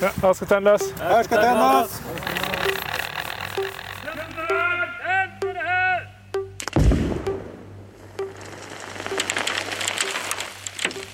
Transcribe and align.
Ja, 0.00 0.10
här 0.22 0.32
ska 0.32 0.46
tändas. 0.46 0.92
Här 0.92 1.22
ska 1.22 1.36
tändas! 1.36 2.02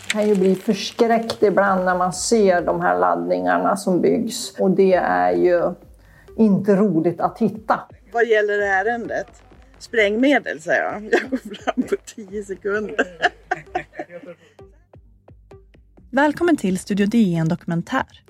kan 0.09 0.29
ju 0.29 0.35
bli 0.35 0.55
förskräckt 0.55 1.43
ibland 1.43 1.85
när 1.85 1.99
man 1.99 2.13
ser 2.13 2.63
de 2.63 2.81
här 2.81 2.99
laddningarna 2.99 3.77
som 3.77 4.01
byggs. 4.01 4.55
Och 4.59 4.71
det 4.71 4.95
är 4.95 5.33
ju 5.33 5.75
inte 6.37 6.77
roligt 6.77 7.21
att 7.21 7.39
hitta. 7.39 7.81
Vad 8.13 8.27
gäller 8.27 8.59
ärendet? 8.59 9.43
Sprängmedel, 9.79 10.61
säger 10.61 10.83
jag. 10.83 11.09
Jag 11.13 11.31
går 11.31 11.37
fram 11.37 11.83
på 11.83 11.97
tio 12.15 12.45
sekunder. 12.45 13.07
Välkommen 16.11 16.57
till 16.57 16.79
Studio 16.79 17.07
DN 17.07 17.49
Dokumentär. 17.49 18.23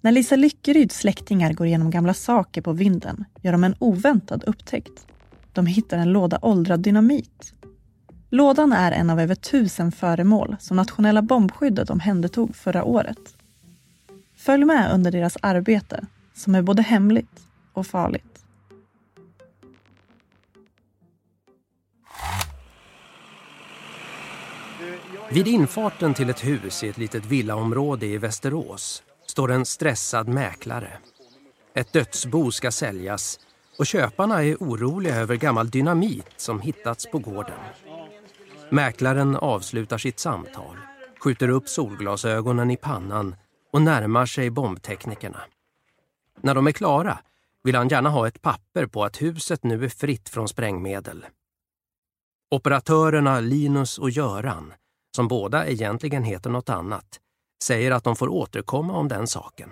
När 0.00 0.12
Lisa 0.12 0.36
Lyckeryds 0.36 0.98
släktingar 0.98 1.52
går 1.52 1.66
igenom 1.66 1.90
gamla 1.90 2.14
saker 2.14 2.62
på 2.62 2.72
vinden 2.72 3.24
gör 3.42 3.52
de 3.52 3.64
en 3.64 3.74
oväntad 3.78 4.44
upptäckt. 4.46 5.06
De 5.52 5.66
hittar 5.66 5.98
en 5.98 6.12
låda 6.12 6.38
åldrad 6.42 6.80
dynamit 6.80 7.54
Lådan 8.30 8.72
är 8.72 8.92
en 8.92 9.10
av 9.10 9.20
över 9.20 9.34
tusen 9.34 9.92
föremål 9.92 10.56
som 10.60 10.76
nationella 10.76 11.22
bombskyddet 11.22 11.90
omhändertog 11.90 12.56
förra 12.56 12.84
året. 12.84 13.36
Följ 14.36 14.64
med 14.64 14.92
under 14.92 15.10
deras 15.10 15.36
arbete, 15.42 16.06
som 16.34 16.54
är 16.54 16.62
både 16.62 16.82
hemligt 16.82 17.48
och 17.72 17.86
farligt. 17.86 18.44
Vid 25.30 25.48
infarten 25.48 26.14
till 26.14 26.30
ett 26.30 26.44
hus 26.44 26.84
i 26.84 26.88
ett 26.88 26.98
litet 26.98 27.26
villaområde 27.26 28.06
i 28.06 28.18
Västerås 28.18 29.02
står 29.36 29.52
en 29.52 29.66
stressad 29.66 30.28
mäklare. 30.28 30.98
Ett 31.74 31.92
dödsbo 31.92 32.50
ska 32.50 32.70
säljas 32.70 33.40
och 33.78 33.86
köparna 33.86 34.44
är 34.44 34.56
oroliga 34.56 35.16
över 35.16 35.36
gammal 35.36 35.70
dynamit 35.70 36.26
som 36.36 36.60
hittats 36.60 37.06
på 37.10 37.18
gården. 37.18 37.58
Mäklaren 38.70 39.36
avslutar 39.36 39.98
sitt 39.98 40.18
samtal, 40.18 40.76
skjuter 41.20 41.48
upp 41.48 41.68
solglasögonen 41.68 42.70
i 42.70 42.76
pannan 42.76 43.36
och 43.72 43.82
närmar 43.82 44.26
sig 44.26 44.50
bombteknikerna. 44.50 45.40
När 46.40 46.54
de 46.54 46.66
är 46.66 46.72
klara 46.72 47.18
vill 47.64 47.74
han 47.74 47.88
gärna 47.88 48.10
ha 48.10 48.28
ett 48.28 48.42
papper 48.42 48.86
på 48.86 49.04
att 49.04 49.22
huset 49.22 49.64
nu 49.64 49.84
är 49.84 49.88
fritt 49.88 50.28
från 50.28 50.48
sprängmedel. 50.48 51.26
Operatörerna 52.50 53.40
Linus 53.40 53.98
och 53.98 54.10
Göran, 54.10 54.72
som 55.16 55.28
båda 55.28 55.66
egentligen 55.66 56.24
heter 56.24 56.50
något 56.50 56.68
annat, 56.68 57.20
säger 57.62 57.90
att 57.90 58.04
de 58.04 58.16
får 58.16 58.28
återkomma 58.28 58.98
om 58.98 59.08
den 59.08 59.26
saken. 59.26 59.68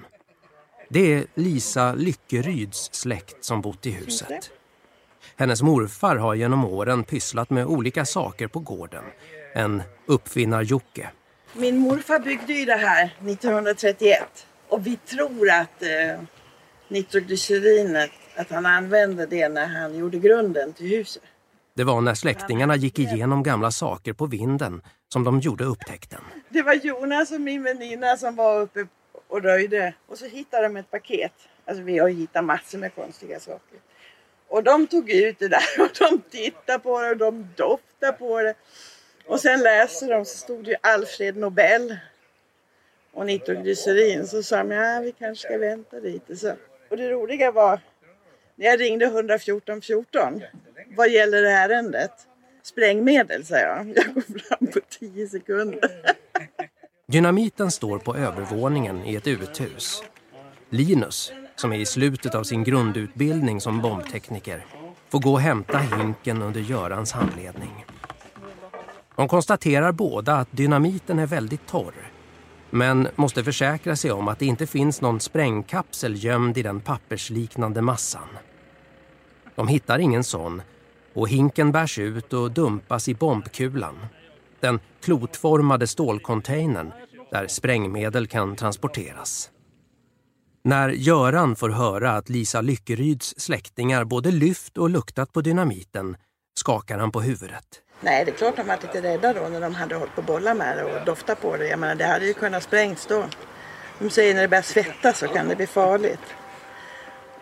Det 0.88 1.12
är 1.14 1.26
Lisa 1.34 1.94
Lyckeryds 1.94 2.88
släkt 2.92 3.44
som 3.44 3.60
bott 3.60 3.86
i 3.86 3.90
huset. 3.90 4.50
Hennes 5.36 5.62
morfar 5.62 6.16
har 6.16 6.34
genom 6.34 6.64
åren 6.64 7.04
pysslat 7.04 7.50
med 7.50 7.66
olika 7.66 8.04
saker 8.04 8.46
på 8.46 8.58
gården. 8.58 9.04
En 9.54 9.82
uppfinnar-Jocke. 10.06 11.10
Min 11.52 11.78
morfar 11.78 12.18
byggde 12.18 12.52
ju 12.52 12.64
det 12.64 12.76
här 12.76 13.04
1931 13.04 14.46
och 14.68 14.86
vi 14.86 14.96
tror 14.96 15.50
att 15.50 15.82
eh, 15.82 16.20
nitroglycerinet, 16.88 18.10
att 18.36 18.50
han 18.50 18.66
använde 18.66 19.26
det 19.26 19.48
när 19.48 19.66
han 19.66 19.98
gjorde 19.98 20.18
grunden 20.18 20.72
till 20.72 20.86
huset. 20.86 21.22
Det 21.76 21.84
var 21.84 22.00
när 22.00 22.14
släktingarna 22.14 22.76
gick 22.76 22.98
igenom 22.98 23.42
gamla 23.42 23.70
saker 23.70 24.12
på 24.12 24.26
vinden 24.26 24.82
som 25.12 25.24
de 25.24 25.40
gjorde 25.40 25.64
upptäckten. 25.64 26.20
Det 26.48 26.62
var 26.62 26.74
Jonas 26.74 27.32
och 27.32 27.40
min 27.40 27.62
väninna 27.62 28.16
som 28.16 28.36
var 28.36 28.60
uppe 28.60 28.86
och 29.28 29.42
röjde 29.42 29.94
och 30.06 30.18
så 30.18 30.26
hittade 30.26 30.62
de 30.62 30.76
ett 30.76 30.90
paket. 30.90 31.32
Alltså 31.64 31.82
vi 31.82 31.98
har 31.98 32.08
hittat 32.08 32.44
massor 32.44 32.78
med 32.78 32.94
konstiga 32.94 33.40
saker. 33.40 33.78
Och 34.48 34.62
de 34.62 34.86
tog 34.86 35.10
ut 35.10 35.38
det 35.38 35.48
där 35.48 35.80
och 35.80 35.90
de 35.98 36.20
tittade 36.30 36.78
på 36.78 37.00
det 37.00 37.10
och 37.10 37.16
de 37.16 37.48
doftade 37.56 38.12
på 38.12 38.42
det. 38.42 38.54
Och 39.26 39.40
sen 39.40 39.60
läste 39.60 40.06
de 40.06 40.24
så 40.24 40.36
stod 40.36 40.64
det 40.64 40.70
ju 40.70 40.76
Alfred 40.80 41.36
Nobel 41.36 41.96
och 43.12 43.26
nitroglycerin. 43.26 44.26
Så 44.26 44.42
sa 44.42 44.56
de, 44.56 44.70
ja 44.70 45.00
vi 45.00 45.12
kanske 45.12 45.48
ska 45.48 45.58
vänta 45.58 45.96
lite. 45.96 46.36
Så. 46.36 46.52
Och 46.90 46.96
det 46.96 47.10
roliga 47.10 47.52
var, 47.52 47.80
när 48.54 48.66
jag 48.66 48.80
ringde 48.80 49.04
114 49.04 49.80
14, 49.80 50.42
vad 50.96 51.10
gäller 51.10 51.42
ärendet? 51.42 52.12
Sprängmedel, 52.62 53.44
sa 53.44 53.58
jag. 53.58 53.92
Jag 53.96 54.14
går 54.14 54.38
fram 54.38 54.66
på 54.66 54.80
tio 54.98 55.28
sekunder. 55.28 55.90
Dynamiten 57.08 57.70
står 57.70 57.98
på 57.98 58.16
övervåningen 58.16 59.04
i 59.04 59.14
ett 59.14 59.26
uthus. 59.26 60.02
Linus, 60.70 61.32
som 61.56 61.72
är 61.72 61.78
i 61.78 61.86
slutet 61.86 62.34
av 62.34 62.44
sin 62.44 62.64
grundutbildning 62.64 63.60
som 63.60 63.82
bombtekniker, 63.82 64.66
får 65.08 65.20
gå 65.20 65.32
och 65.32 65.40
hämta 65.40 65.78
hinken 65.78 66.42
under 66.42 66.60
Görans 66.60 67.12
handledning. 67.12 67.84
De 69.16 69.28
konstaterar 69.28 69.92
båda 69.92 70.34
att 70.34 70.48
dynamiten 70.50 71.18
är 71.18 71.26
väldigt 71.26 71.66
torr 71.66 71.94
men 72.70 73.08
måste 73.14 73.44
försäkra 73.44 73.96
sig 73.96 74.12
om 74.12 74.28
att 74.28 74.38
det 74.38 74.46
inte 74.46 74.66
finns 74.66 75.00
någon 75.00 75.20
sprängkapsel 75.20 76.24
gömd 76.24 76.58
i 76.58 76.62
den 76.62 76.80
pappersliknande 76.80 77.82
massan. 77.82 78.28
De 79.54 79.68
hittar 79.68 79.98
ingen 79.98 80.24
sån 80.24 80.62
och 81.14 81.28
hinken 81.28 81.72
bärs 81.72 81.98
ut 81.98 82.32
och 82.32 82.50
dumpas 82.50 83.08
i 83.08 83.14
bombkulan. 83.14 84.06
Den 84.60 84.80
klotformade 85.02 85.86
stålcontainern 85.86 86.92
där 87.30 87.46
sprängmedel 87.46 88.26
kan 88.26 88.56
transporteras. 88.56 89.50
När 90.64 90.88
Göran 90.88 91.56
får 91.56 91.68
höra 91.68 92.10
att 92.10 92.28
Lisa 92.28 92.60
Lyckeryds 92.60 93.34
släktingar 93.40 94.04
både 94.04 94.30
lyft 94.30 94.78
och 94.78 94.90
luktat 94.90 95.32
på 95.32 95.40
dynamiten 95.40 96.16
skakar 96.58 96.98
han 96.98 97.12
på 97.12 97.20
huvudet. 97.20 97.64
Nej, 98.00 98.24
det 98.24 98.30
är 98.30 98.36
klart 98.36 98.56
de 98.56 98.66
var 98.66 98.78
lite 98.82 99.02
rädda 99.02 99.32
då 99.32 99.48
när 99.48 99.60
de 99.60 99.74
hade 99.74 99.94
hållit 99.94 100.14
på 100.14 100.22
bollar 100.22 100.54
med 100.54 100.76
det 100.76 100.84
och 100.84 101.04
doftat 101.06 101.40
på 101.40 101.56
det. 101.56 101.68
Jag 101.68 101.78
menar, 101.78 101.94
det 101.94 102.04
hade 102.04 102.26
ju 102.26 102.34
kunnat 102.34 102.62
sprängas 102.62 103.06
då. 103.06 103.24
De 103.98 104.10
säger 104.10 104.34
när 104.34 104.42
det 104.42 104.48
börjar 104.48 104.62
svettas 104.62 105.18
så 105.18 105.28
kan 105.28 105.48
det 105.48 105.56
bli 105.56 105.66
farligt. 105.66 106.34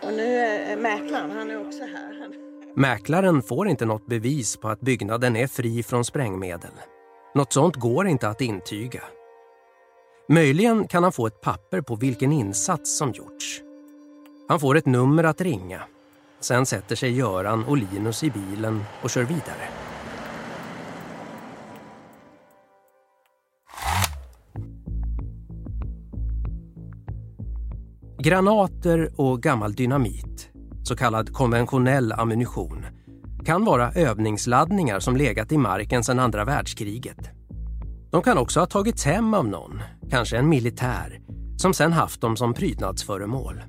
Och 0.01 0.13
nu 0.13 0.37
är 0.37 0.77
mäklaren, 0.77 1.31
han 1.31 1.51
är 1.51 1.67
också 1.67 1.83
här. 1.83 2.42
Mäklaren 2.75 3.41
får 3.41 3.67
inte 3.67 3.85
något 3.85 4.05
bevis 4.05 4.57
på 4.57 4.69
att 4.69 4.81
byggnaden 4.81 5.35
är 5.35 5.47
fri 5.47 5.83
från 5.83 6.05
sprängmedel. 6.05 6.71
Något 7.35 7.53
sånt 7.53 7.75
går 7.75 8.07
inte 8.07 8.29
att 8.29 8.41
intyga. 8.41 9.03
Möjligen 10.29 10.87
kan 10.87 11.03
han 11.03 11.11
få 11.11 11.27
ett 11.27 11.41
papper 11.41 11.81
på 11.81 11.95
vilken 11.95 12.31
insats 12.31 12.97
som 12.97 13.11
gjorts. 13.11 13.61
Han 14.47 14.59
får 14.59 14.77
ett 14.77 14.85
nummer 14.85 15.23
att 15.23 15.41
ringa. 15.41 15.81
Sen 16.39 16.65
sätter 16.65 16.95
sig 16.95 17.11
Göran 17.11 17.65
och 17.65 17.77
Linus 17.77 18.23
i 18.23 18.31
bilen 18.31 18.83
och 19.03 19.09
kör 19.09 19.23
vidare. 19.23 19.67
Granater 28.19 29.11
och 29.15 29.41
gammal 29.41 29.73
dynamit, 29.73 30.49
så 30.83 30.95
kallad 30.95 31.33
konventionell 31.33 32.11
ammunition, 32.11 32.85
kan 33.45 33.65
vara 33.65 33.91
övningsladdningar 33.91 34.99
som 34.99 35.17
legat 35.17 35.51
i 35.51 35.57
marken 35.57 36.03
sedan 36.03 36.19
andra 36.19 36.45
världskriget. 36.45 37.29
De 38.11 38.21
kan 38.21 38.37
också 38.37 38.59
ha 38.59 38.67
tagits 38.67 39.05
hem 39.05 39.33
av 39.33 39.47
någon, 39.47 39.81
kanske 40.09 40.37
en 40.37 40.49
militär, 40.49 41.19
som 41.57 41.73
sen 41.73 41.93
haft 41.93 42.21
dem 42.21 42.37
som 42.37 42.53
prydnadsföremål. 42.53 43.61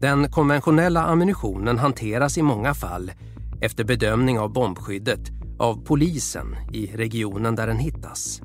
Den 0.00 0.30
konventionella 0.30 1.04
ammunitionen 1.04 1.78
hanteras 1.78 2.38
i 2.38 2.42
många 2.42 2.74
fall 2.74 3.12
efter 3.60 3.84
bedömning 3.84 4.38
av 4.38 4.52
bombskyddet 4.52 5.20
av 5.58 5.84
polisen 5.84 6.56
i 6.72 6.86
regionen 6.86 7.56
där 7.56 7.66
den 7.66 7.78
hittas. 7.78 8.40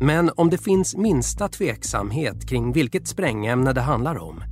Men 0.00 0.30
om 0.36 0.50
det 0.50 0.58
finns 0.58 0.96
minsta 0.96 1.48
tveksamhet 1.48 2.48
kring 2.48 2.72
vilket 2.72 3.08
sprängämne 3.08 3.72
det 3.72 3.80
handlar 3.80 4.18
om 4.18 4.42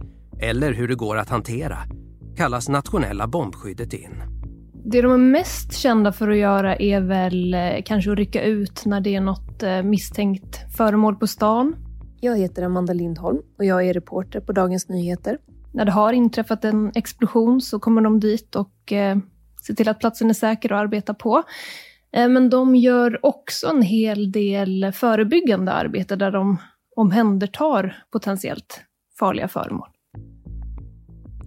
eller 0.40 0.72
hur 0.72 0.88
det 0.88 0.94
går 0.94 1.16
att 1.16 1.28
hantera 1.28 1.78
kallas 2.38 2.68
nationella 2.68 3.26
bombskyddet 3.26 3.92
in. 3.92 4.22
Det 4.84 5.02
de 5.02 5.12
är 5.12 5.16
mest 5.16 5.72
kända 5.72 6.12
för 6.12 6.28
att 6.28 6.36
göra 6.36 6.76
är 6.76 7.00
väl 7.00 7.54
eh, 7.54 7.60
kanske 7.84 8.12
att 8.12 8.18
rycka 8.18 8.42
ut 8.42 8.82
när 8.86 9.00
det 9.00 9.14
är 9.14 9.20
något 9.20 9.62
eh, 9.62 9.82
misstänkt 9.82 10.76
föremål 10.76 11.16
på 11.16 11.26
stan. 11.26 11.76
Jag 12.20 12.38
heter 12.38 12.62
Amanda 12.62 12.92
Lindholm 12.92 13.38
och 13.58 13.64
jag 13.64 13.86
är 13.86 13.94
reporter 13.94 14.40
på 14.40 14.52
Dagens 14.52 14.88
Nyheter. 14.88 15.38
När 15.74 15.84
det 15.84 15.92
har 15.92 16.12
inträffat 16.12 16.64
en 16.64 16.92
explosion 16.94 17.60
så 17.60 17.78
kommer 17.78 18.02
de 18.02 18.20
dit 18.20 18.56
och 18.56 18.92
eh, 18.92 19.18
ser 19.66 19.74
till 19.74 19.88
att 19.88 20.00
platsen 20.00 20.30
är 20.30 20.34
säker 20.34 20.72
och 20.72 20.78
arbetar 20.78 21.14
på. 21.14 21.42
Eh, 22.12 22.28
men 22.28 22.50
de 22.50 22.76
gör 22.76 23.26
också 23.26 23.68
en 23.68 23.82
hel 23.82 24.32
del 24.32 24.92
förebyggande 24.92 25.72
arbete 25.72 26.16
där 26.16 26.30
de 26.30 26.56
omhändertar 26.96 28.02
potentiellt 28.12 28.80
farliga 29.18 29.48
föremål. 29.48 29.88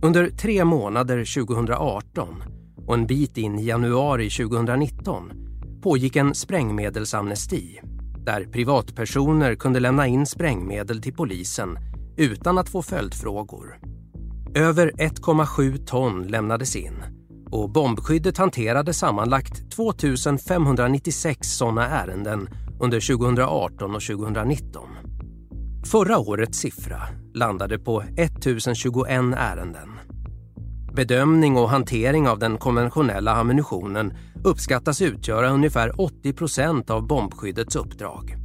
Under 0.04 0.30
tre 0.30 0.66
månader 0.66 1.46
2018 1.46 2.44
och 2.88 2.94
en 2.94 3.08
bit 3.08 3.38
in 3.38 3.60
i 3.60 3.66
januari 3.66 4.30
2019 4.30 5.32
pågick 5.84 6.16
en 6.16 6.36
sprängmedelsamnesti 6.36 7.80
där 8.26 8.46
privatpersoner 8.46 9.56
kunde 9.56 9.80
lämna 9.80 10.08
in 10.08 10.26
sprängmedel 10.26 11.02
till 11.02 11.14
polisen 11.14 11.78
utan 12.18 12.58
att 12.58 12.70
få 12.70 12.82
följdfrågor. 12.82 13.80
Över 14.56 14.92
1,7 14.92 15.86
ton 15.86 16.28
lämnades 16.28 16.76
in 16.76 17.04
och 17.52 17.72
bombskyddet 17.72 18.38
hanterade 18.38 18.94
sammanlagt 18.94 19.72
2 19.72 19.94
596 20.48 21.48
sådana 21.48 21.88
ärenden 21.88 22.50
under 22.80 23.16
2018 23.18 23.96
och 23.96 24.02
2019. 24.02 24.90
Förra 25.86 26.20
årets 26.20 26.58
siffra 26.58 27.02
landade 27.34 27.80
på 27.80 28.04
1021 28.18 29.10
ärenden. 29.38 29.90
Bedömning 30.96 31.58
och 31.58 31.70
hantering 31.70 32.28
av 32.28 32.40
den 32.40 32.58
konventionella 32.58 33.32
ammunitionen 33.32 34.14
uppskattas 34.44 35.02
utgöra 35.02 35.50
ungefär 35.50 36.02
80 36.02 36.34
procent 36.34 36.90
av 36.90 37.08
bombskyddets 37.08 37.76
uppdrag. 37.76 38.36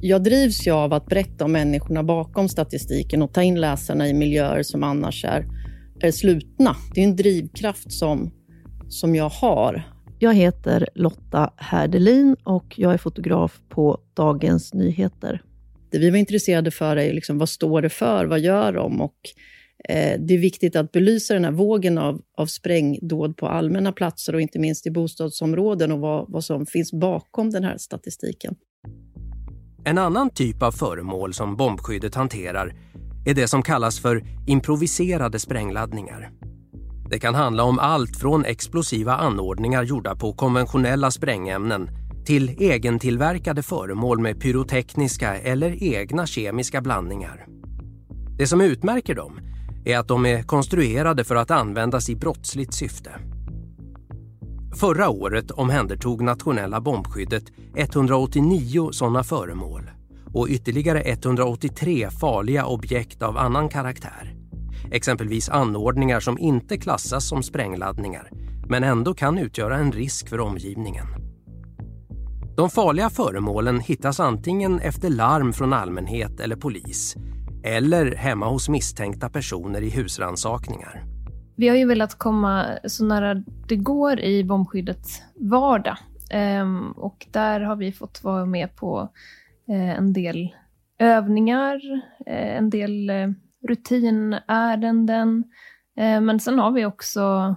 Jag 0.00 0.22
drivs 0.22 0.66
ju 0.66 0.70
av 0.70 0.92
att 0.92 1.06
berätta 1.06 1.44
om 1.44 1.52
människorna 1.52 2.02
bakom 2.02 2.48
statistiken 2.48 3.22
och 3.22 3.32
ta 3.32 3.42
in 3.42 3.60
läsarna 3.60 4.08
i 4.08 4.14
miljöer 4.14 4.62
som 4.62 4.82
annars 4.82 5.24
är, 5.24 5.46
är 6.00 6.10
slutna. 6.10 6.76
Det 6.94 7.00
är 7.00 7.04
en 7.04 7.16
drivkraft 7.16 7.92
som, 7.92 8.30
som 8.88 9.14
jag 9.14 9.28
har. 9.28 9.82
Jag 10.18 10.34
heter 10.34 10.88
Lotta 10.94 11.50
Härdelin 11.56 12.36
och 12.44 12.74
jag 12.76 12.94
är 12.94 12.98
fotograf 12.98 13.60
på 13.68 13.98
Dagens 14.14 14.74
Nyheter. 14.74 15.42
Det 15.90 15.98
vi 15.98 16.10
var 16.10 16.18
intresserade 16.18 16.70
för 16.70 16.96
är 16.96 17.12
liksom, 17.12 17.38
vad 17.38 17.48
står 17.48 17.82
det 17.82 17.88
för, 17.88 18.26
vad 18.26 18.40
gör 18.40 18.72
de? 18.72 19.00
Och, 19.00 19.16
eh, 19.88 20.20
det 20.20 20.34
är 20.34 20.38
viktigt 20.38 20.76
att 20.76 20.92
belysa 20.92 21.34
den 21.34 21.44
här 21.44 21.52
vågen 21.52 21.98
av, 21.98 22.20
av 22.36 22.46
sprängdåd 22.46 23.36
på 23.36 23.48
allmänna 23.48 23.92
platser 23.92 24.34
och 24.34 24.40
inte 24.40 24.58
minst 24.58 24.86
i 24.86 24.90
bostadsområden 24.90 25.92
och 25.92 25.98
vad, 25.98 26.24
vad 26.28 26.44
som 26.44 26.66
finns 26.66 26.92
bakom 26.92 27.50
den 27.50 27.64
här 27.64 27.78
statistiken. 27.78 28.54
En 29.84 29.98
annan 29.98 30.30
typ 30.30 30.62
av 30.62 30.72
föremål 30.72 31.34
som 31.34 31.56
bombskyddet 31.56 32.14
hanterar 32.14 32.74
är 33.26 33.34
det 33.34 33.48
som 33.48 33.62
kallas 33.62 34.00
för 34.00 34.24
improviserade 34.46 35.38
sprängladdningar. 35.38 36.30
Det 37.10 37.18
kan 37.18 37.34
handla 37.34 37.62
om 37.62 37.78
allt 37.78 38.16
från 38.16 38.44
explosiva 38.44 39.14
anordningar 39.14 39.82
gjorda 39.82 40.16
på 40.16 40.32
konventionella 40.32 41.10
sprängämnen 41.10 41.90
till 42.28 42.62
egentillverkade 42.62 43.62
föremål 43.62 44.18
med 44.20 44.40
pyrotekniska 44.40 45.36
eller 45.36 45.82
egna 45.82 46.26
kemiska 46.26 46.80
blandningar. 46.80 47.46
Det 48.38 48.46
som 48.46 48.60
utmärker 48.60 49.14
dem 49.14 49.40
är 49.84 49.98
att 49.98 50.08
de 50.08 50.26
är 50.26 50.42
konstruerade 50.42 51.24
för 51.24 51.36
att 51.36 51.50
användas 51.50 52.08
i 52.08 52.16
brottsligt 52.16 52.74
syfte. 52.74 53.10
Förra 54.76 55.08
året 55.08 55.50
omhändertog 55.50 56.22
nationella 56.22 56.80
bombskyddet 56.80 57.44
189 57.76 58.88
sådana 58.92 59.22
föremål 59.22 59.90
och 60.34 60.48
ytterligare 60.48 61.00
183 61.00 62.10
farliga 62.10 62.66
objekt 62.66 63.22
av 63.22 63.36
annan 63.36 63.68
karaktär. 63.68 64.34
Exempelvis 64.90 65.48
anordningar 65.48 66.20
som 66.20 66.38
inte 66.38 66.78
klassas 66.78 67.28
som 67.28 67.42
sprängladdningar 67.42 68.30
men 68.68 68.84
ändå 68.84 69.14
kan 69.14 69.38
utgöra 69.38 69.76
en 69.76 69.92
risk 69.92 70.28
för 70.28 70.40
omgivningen. 70.40 71.27
De 72.58 72.70
farliga 72.70 73.10
föremålen 73.10 73.80
hittas 73.80 74.20
antingen 74.20 74.80
efter 74.80 75.10
larm 75.10 75.52
från 75.52 75.72
allmänhet 75.72 76.40
eller 76.40 76.56
polis 76.56 77.16
eller 77.64 78.14
hemma 78.14 78.48
hos 78.48 78.68
misstänkta 78.68 79.28
personer 79.28 79.80
i 79.80 79.90
husransakningar. 79.90 81.04
Vi 81.56 81.68
har 81.68 81.76
ju 81.76 81.86
velat 81.86 82.18
komma 82.18 82.66
så 82.84 83.04
nära 83.04 83.34
det 83.68 83.76
går 83.76 84.20
i 84.20 84.44
bombskyddets 84.44 85.22
vardag. 85.34 85.96
Ehm, 86.30 86.92
och 86.92 87.26
där 87.32 87.60
har 87.60 87.76
vi 87.76 87.92
fått 87.92 88.24
vara 88.24 88.46
med 88.46 88.76
på 88.76 89.12
eh, 89.68 89.98
en 89.98 90.12
del 90.12 90.54
övningar, 90.98 91.80
eh, 92.26 92.56
en 92.56 92.70
del 92.70 93.10
eh, 93.10 93.28
rutinärenden. 93.68 95.44
men 95.96 96.40
sen 96.40 96.58
har 96.58 96.70
vi 96.70 96.86
också 96.86 97.56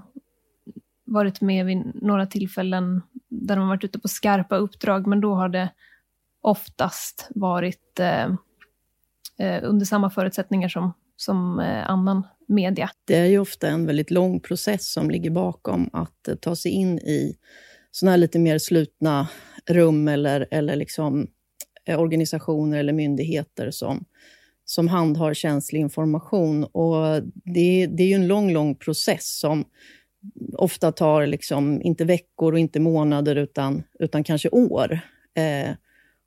varit 1.06 1.42
med 1.42 1.65
vid 1.65 1.92
några 2.01 2.25
tillfällen 2.25 3.01
där 3.31 3.56
de 3.56 3.62
har 3.62 3.68
varit 3.68 3.83
ute 3.83 4.00
på 4.00 4.07
skarpa 4.07 4.56
uppdrag, 4.56 5.07
men 5.07 5.22
då 5.22 5.33
har 5.33 5.50
det 5.50 5.69
oftast 6.42 7.28
varit 7.36 8.00
eh, 8.00 8.25
eh, 9.38 9.63
under 9.63 9.86
samma 9.86 10.10
förutsättningar 10.10 10.69
som, 10.69 10.94
som 11.16 11.60
eh, 11.60 11.89
annan 11.89 12.28
media. 12.48 12.89
Det 13.06 13.16
är 13.16 13.25
ju 13.25 13.39
ofta 13.39 13.68
en 13.68 13.86
väldigt 13.86 14.12
lång 14.12 14.39
process 14.39 14.94
som 14.94 15.10
ligger 15.10 15.30
bakom 15.30 15.89
att 15.94 16.30
ta 16.42 16.56
sig 16.56 16.72
in 16.72 17.00
i 17.00 17.38
sådana 17.92 18.12
här 18.12 18.18
lite 18.18 18.39
mer 18.39 18.57
slutna 18.57 19.28
rum 19.69 20.07
eller, 20.07 20.48
eller 20.51 20.75
liksom 20.75 21.28
eh, 21.86 22.00
organisationer 22.00 22.80
eller 22.80 22.94
myndigheter 22.94 23.72
som, 23.72 24.06
som 24.66 24.88
handhar 24.88 25.33
känslig 25.33 25.80
information. 25.80 26.63
Och 26.63 27.24
det, 27.45 27.88
det 27.88 28.04
är 28.04 28.07
ju 28.07 28.13
en 28.13 28.28
lång, 28.28 28.51
lång 28.51 28.75
process 28.75 29.39
som 29.39 29.66
ofta 30.53 30.91
tar 30.91 31.25
liksom, 31.25 31.81
inte 31.81 32.06
veckor 32.06 32.53
och 32.53 32.59
inte 32.59 32.79
månader, 32.79 33.35
utan, 33.35 33.83
utan 34.00 34.23
kanske 34.23 34.50
år. 34.50 35.00
Eh, 35.33 35.71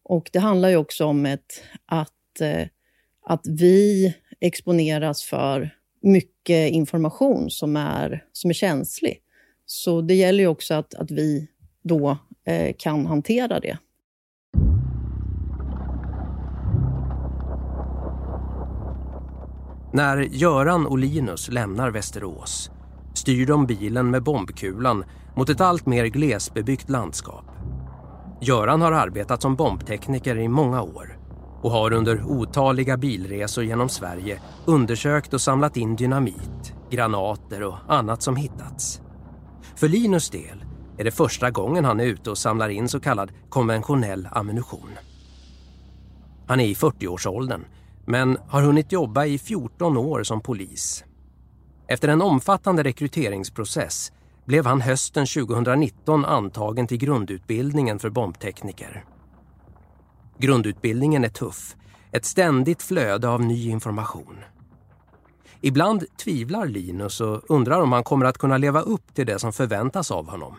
och 0.02 0.30
det 0.32 0.38
handlar 0.38 0.68
ju 0.68 0.76
också 0.76 1.04
om 1.04 1.26
ett, 1.26 1.62
att, 1.86 2.40
eh, 2.40 2.66
att 3.26 3.46
vi 3.46 4.14
exponeras 4.40 5.22
för 5.22 5.70
mycket 6.02 6.72
information 6.72 7.50
som 7.50 7.76
är, 7.76 8.24
som 8.32 8.50
är 8.50 8.54
känslig. 8.54 9.20
Så 9.66 10.00
det 10.00 10.14
gäller 10.14 10.44
ju 10.44 10.46
också 10.46 10.74
att, 10.74 10.94
att 10.94 11.10
vi 11.10 11.48
då 11.82 12.18
eh, 12.44 12.74
kan 12.78 13.06
hantera 13.06 13.60
det. 13.60 13.78
När 19.92 20.18
Göran 20.18 20.86
och 20.86 20.98
Linus 20.98 21.48
lämnar 21.48 21.90
Västerås 21.90 22.70
styr 23.24 23.46
de 23.46 23.66
bilen 23.66 24.10
med 24.10 24.22
bombkulan 24.22 25.04
mot 25.36 25.48
ett 25.48 25.60
allt 25.60 25.86
mer 25.86 26.06
glesbebyggt 26.06 26.90
landskap. 26.90 27.44
Göran 28.40 28.80
har 28.80 28.92
arbetat 28.92 29.42
som 29.42 29.56
bombtekniker 29.56 30.38
i 30.38 30.48
många 30.48 30.82
år 30.82 31.18
och 31.62 31.70
har 31.70 31.92
under 31.92 32.24
otaliga 32.24 32.96
bilresor 32.96 33.64
genom 33.64 33.88
Sverige 33.88 34.40
undersökt 34.64 35.34
och 35.34 35.40
samlat 35.40 35.76
in 35.76 35.96
dynamit, 35.96 36.74
granater 36.90 37.62
och 37.62 37.74
annat 37.88 38.22
som 38.22 38.36
hittats. 38.36 39.00
För 39.76 39.88
Linus 39.88 40.30
del 40.30 40.64
är 40.98 41.04
det 41.04 41.10
första 41.10 41.50
gången 41.50 41.84
han 41.84 42.00
är 42.00 42.04
ute 42.04 42.30
och 42.30 42.38
samlar 42.38 42.68
in 42.68 42.88
så 42.88 43.00
kallad 43.00 43.32
konventionell 43.48 44.28
ammunition. 44.32 44.90
Han 46.46 46.60
är 46.60 46.66
i 46.66 46.74
40-årsåldern 46.74 47.64
men 48.06 48.38
har 48.48 48.62
hunnit 48.62 48.92
jobba 48.92 49.24
i 49.24 49.38
14 49.38 49.96
år 49.96 50.22
som 50.22 50.40
polis. 50.40 51.04
Efter 51.86 52.08
en 52.08 52.22
omfattande 52.22 52.82
rekryteringsprocess 52.82 54.12
blev 54.44 54.66
han 54.66 54.80
hösten 54.80 55.26
2019 55.26 56.24
antagen 56.24 56.86
till 56.86 56.98
grundutbildningen 56.98 57.98
för 57.98 58.10
bombtekniker. 58.10 59.04
Grundutbildningen 60.38 61.24
är 61.24 61.28
tuff, 61.28 61.76
ett 62.12 62.24
ständigt 62.24 62.82
flöde 62.82 63.28
av 63.28 63.42
ny 63.42 63.70
information. 63.70 64.36
Ibland 65.60 66.04
tvivlar 66.16 66.66
Linus 66.66 67.20
och 67.20 67.50
undrar 67.50 67.80
om 67.80 67.92
han 67.92 68.04
kommer 68.04 68.26
att 68.26 68.38
kunna 68.38 68.58
leva 68.58 68.80
upp 68.80 69.14
till 69.14 69.26
det 69.26 69.38
som 69.38 69.52
förväntas 69.52 70.10
av 70.10 70.30
honom. 70.30 70.56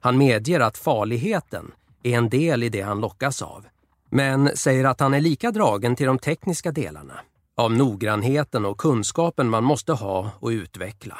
Han 0.00 0.18
medger 0.18 0.60
att 0.60 0.78
farligheten 0.78 1.72
är 2.02 2.18
en 2.18 2.28
del 2.28 2.62
i 2.62 2.68
det 2.68 2.80
han 2.80 3.00
lockas 3.00 3.42
av, 3.42 3.66
men 4.10 4.56
säger 4.56 4.84
att 4.84 5.00
han 5.00 5.14
är 5.14 5.20
lika 5.20 5.50
dragen 5.50 5.96
till 5.96 6.06
de 6.06 6.18
tekniska 6.18 6.72
delarna, 6.72 7.20
av 7.60 7.72
noggrannheten 7.72 8.64
och 8.64 8.78
kunskapen 8.78 9.48
man 9.48 9.64
måste 9.64 9.92
ha 9.92 10.30
och 10.40 10.48
utveckla. 10.48 11.18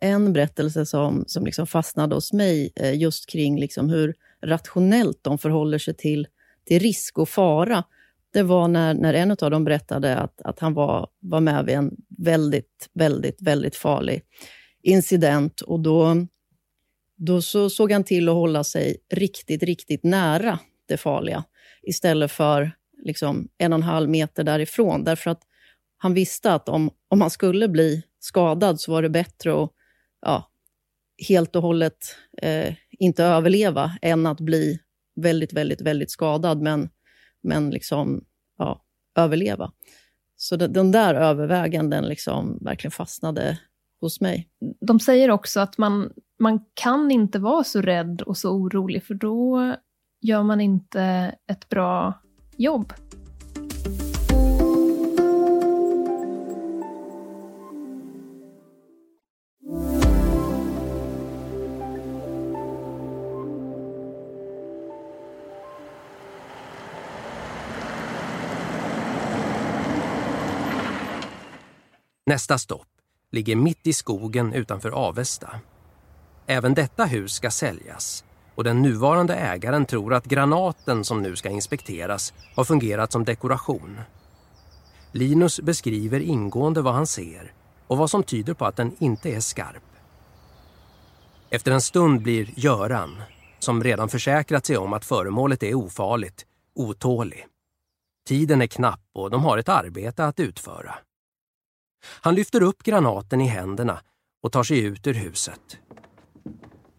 En 0.00 0.32
berättelse 0.32 0.86
som, 0.86 1.24
som 1.26 1.44
liksom 1.44 1.66
fastnade 1.66 2.14
hos 2.14 2.32
mig 2.32 2.72
eh, 2.76 2.98
just 2.98 3.28
kring 3.28 3.60
liksom 3.60 3.88
hur 3.88 4.14
rationellt 4.44 5.18
de 5.22 5.38
förhåller 5.38 5.78
sig 5.78 5.94
till 5.94 6.26
till 6.64 6.78
risk 6.78 7.18
och 7.18 7.28
fara, 7.28 7.84
det 8.32 8.42
var 8.42 8.68
när, 8.68 8.94
när 8.94 9.14
en 9.14 9.30
av 9.30 9.50
dem 9.50 9.64
berättade 9.64 10.16
att, 10.16 10.40
att 10.40 10.58
han 10.58 10.74
var, 10.74 11.08
var 11.20 11.40
med 11.40 11.64
vid 11.64 11.74
en 11.74 11.96
väldigt, 12.18 12.90
väldigt, 12.92 13.42
väldigt 13.42 13.76
farlig 13.76 14.22
incident. 14.82 15.60
Och 15.60 15.80
då, 15.80 16.26
då 17.16 17.42
så 17.42 17.70
såg 17.70 17.92
han 17.92 18.04
till 18.04 18.28
att 18.28 18.34
hålla 18.34 18.64
sig 18.64 18.96
riktigt, 19.10 19.62
riktigt 19.62 20.04
nära 20.04 20.58
det 20.88 20.96
farliga 20.96 21.44
istället 21.82 22.32
för 22.32 22.72
liksom 23.02 23.48
en 23.58 23.72
och 23.72 23.78
en 23.78 23.82
halv 23.82 24.10
meter 24.10 24.44
därifrån. 24.44 25.04
Därför 25.04 25.30
att 25.30 25.42
han 26.02 26.14
visste 26.14 26.54
att 26.54 26.68
om, 26.68 26.90
om 27.08 27.20
han 27.20 27.30
skulle 27.30 27.68
bli 27.68 28.02
skadad 28.18 28.80
så 28.80 28.92
var 28.92 29.02
det 29.02 29.08
bättre 29.08 29.62
att 29.62 29.70
ja, 30.22 30.50
helt 31.28 31.56
och 31.56 31.62
hållet 31.62 32.16
eh, 32.42 32.74
inte 32.90 33.24
överleva 33.24 33.92
än 34.02 34.26
att 34.26 34.40
bli 34.40 34.78
väldigt, 35.20 35.52
väldigt, 35.52 35.80
väldigt 35.80 36.10
skadad, 36.10 36.62
men, 36.62 36.88
men 37.42 37.70
liksom, 37.70 38.24
ja, 38.58 38.84
överleva. 39.14 39.72
Så 40.36 40.56
den, 40.56 40.72
den 40.72 40.92
där 40.92 41.14
överväganden 41.14 42.04
liksom 42.04 42.58
verkligen 42.60 42.92
fastnade 42.92 43.58
hos 44.00 44.20
mig. 44.20 44.48
De 44.80 45.00
säger 45.00 45.30
också 45.30 45.60
att 45.60 45.78
man, 45.78 46.12
man 46.38 46.64
kan 46.74 47.10
inte 47.10 47.38
vara 47.38 47.64
så 47.64 47.80
rädd 47.80 48.22
och 48.22 48.36
så 48.36 48.50
orolig, 48.50 49.04
för 49.04 49.14
då 49.14 49.74
gör 50.20 50.42
man 50.42 50.60
inte 50.60 51.34
ett 51.50 51.68
bra 51.68 52.22
jobb. 52.56 52.92
Nästa 72.26 72.58
stopp 72.58 72.88
ligger 73.30 73.56
mitt 73.56 73.86
i 73.86 73.92
skogen 73.92 74.52
utanför 74.52 74.90
Avesta. 74.90 75.50
Även 76.46 76.74
detta 76.74 77.04
hus 77.04 77.32
ska 77.32 77.50
säljas 77.50 78.24
och 78.54 78.64
den 78.64 78.82
nuvarande 78.82 79.34
ägaren 79.34 79.86
tror 79.86 80.14
att 80.14 80.24
granaten 80.24 81.04
som 81.04 81.22
nu 81.22 81.36
ska 81.36 81.48
inspekteras 81.48 82.32
har 82.56 82.64
fungerat 82.64 83.12
som 83.12 83.24
dekoration. 83.24 84.00
Linus 85.12 85.60
beskriver 85.60 86.20
ingående 86.20 86.82
vad 86.82 86.94
han 86.94 87.06
ser 87.06 87.52
och 87.86 87.98
vad 87.98 88.10
som 88.10 88.22
tyder 88.22 88.54
på 88.54 88.66
att 88.66 88.76
den 88.76 88.96
inte 88.98 89.30
är 89.30 89.40
skarp. 89.40 89.82
Efter 91.50 91.72
en 91.72 91.82
stund 91.82 92.22
blir 92.22 92.50
Göran, 92.56 93.22
som 93.58 93.84
redan 93.84 94.08
försäkrat 94.08 94.66
sig 94.66 94.76
om 94.76 94.92
att 94.92 95.04
föremålet 95.04 95.62
är 95.62 95.74
ofarligt, 95.74 96.46
otålig. 96.74 97.46
Tiden 98.28 98.62
är 98.62 98.66
knapp 98.66 99.00
och 99.12 99.30
de 99.30 99.44
har 99.44 99.58
ett 99.58 99.68
arbete 99.68 100.24
att 100.24 100.40
utföra. 100.40 100.94
Han 102.24 102.34
lyfter 102.34 102.62
upp 102.62 102.82
granaten 102.82 103.40
i 103.40 103.46
händerna 103.46 104.00
och 104.42 104.52
tar 104.52 104.62
sig 104.62 104.78
ut 104.78 105.06
ur 105.06 105.14
huset. 105.14 105.78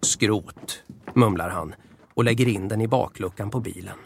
Skrot, 0.01 0.83
mumlar 1.15 1.49
han 1.49 1.75
och 2.13 2.23
lägger 2.23 2.47
in 2.47 2.67
den 2.67 2.81
i 2.81 2.87
bakluckan 2.87 3.49
på 3.49 3.59
bilen. 3.59 3.97